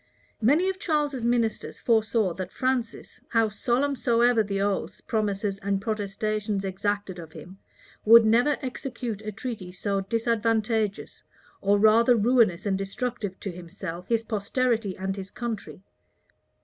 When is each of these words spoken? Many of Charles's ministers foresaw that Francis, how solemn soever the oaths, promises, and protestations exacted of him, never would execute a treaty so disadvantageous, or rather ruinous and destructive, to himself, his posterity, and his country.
Many 0.41 0.67
of 0.67 0.79
Charles's 0.79 1.23
ministers 1.23 1.79
foresaw 1.79 2.33
that 2.33 2.51
Francis, 2.51 3.21
how 3.29 3.49
solemn 3.49 3.95
soever 3.95 4.41
the 4.41 4.59
oaths, 4.59 4.99
promises, 4.99 5.59
and 5.59 5.79
protestations 5.79 6.65
exacted 6.65 7.19
of 7.19 7.33
him, 7.33 7.59
never 8.03 8.49
would 8.49 8.59
execute 8.63 9.21
a 9.21 9.31
treaty 9.31 9.71
so 9.71 10.01
disadvantageous, 10.01 11.23
or 11.61 11.77
rather 11.77 12.15
ruinous 12.15 12.65
and 12.65 12.79
destructive, 12.79 13.39
to 13.41 13.51
himself, 13.51 14.07
his 14.07 14.23
posterity, 14.23 14.97
and 14.97 15.15
his 15.17 15.29
country. 15.29 15.83